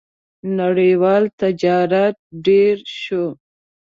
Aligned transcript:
•نړیوال 0.59 1.23
تجارت 1.41 2.15
ډېر 2.45 2.77
شو. 3.01 3.25